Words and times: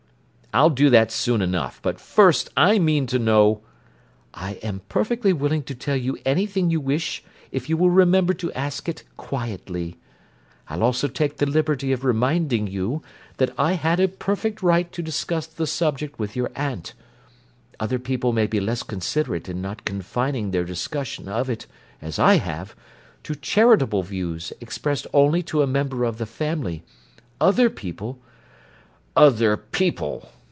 "I'll 0.53 0.69
do 0.69 0.89
that 0.89 1.13
soon 1.13 1.41
enough, 1.41 1.79
but 1.81 1.97
first 1.97 2.49
I 2.57 2.77
mean 2.77 3.07
to 3.07 3.17
know—" 3.17 3.61
"I 4.33 4.55
am 4.55 4.81
perfectly 4.89 5.31
willing 5.31 5.63
to 5.63 5.73
tell 5.73 5.95
you 5.95 6.17
anything 6.25 6.69
you 6.69 6.81
wish 6.81 7.23
if 7.53 7.69
you 7.69 7.77
will 7.77 7.89
remember 7.89 8.33
to 8.33 8.51
ask 8.51 8.89
it 8.89 9.05
quietly. 9.15 9.95
I'll 10.67 10.83
also 10.83 11.07
take 11.07 11.37
the 11.37 11.45
liberty 11.45 11.93
of 11.93 12.03
reminding 12.03 12.67
you 12.67 13.01
that 13.37 13.51
I 13.57 13.75
had 13.75 14.01
a 14.01 14.09
perfect 14.09 14.61
right 14.61 14.91
to 14.91 15.01
discuss 15.01 15.47
the 15.47 15.65
subject 15.65 16.19
with 16.19 16.35
your 16.35 16.51
aunt. 16.53 16.95
Other 17.79 17.97
people 17.97 18.33
may 18.33 18.45
be 18.45 18.59
less 18.59 18.83
considerate 18.83 19.47
in 19.47 19.61
not 19.61 19.85
confining 19.85 20.51
their 20.51 20.65
discussion 20.65 21.29
of 21.29 21.49
it, 21.49 21.65
as 22.01 22.19
I 22.19 22.33
have, 22.39 22.75
to 23.23 23.35
charitable 23.35 24.03
views 24.03 24.51
expressed 24.59 25.07
only 25.13 25.43
to 25.43 25.61
a 25.61 25.65
member 25.67 26.03
of 26.03 26.17
the 26.17 26.25
family. 26.25 26.83
Other 27.39 27.69
people—" 27.69 28.19
"Other 29.15 29.55
people!" 29.55 30.29